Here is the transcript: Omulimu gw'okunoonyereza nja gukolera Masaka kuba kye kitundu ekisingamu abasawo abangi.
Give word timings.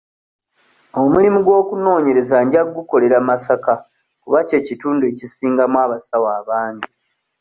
Omulimu 1.01 1.39
gw'okunoonyereza 1.45 2.37
nja 2.45 2.61
gukolera 2.75 3.17
Masaka 3.27 3.73
kuba 4.21 4.39
kye 4.47 4.59
kitundu 4.67 5.03
ekisingamu 5.11 5.77
abasawo 5.85 6.27
abangi. 6.39 6.89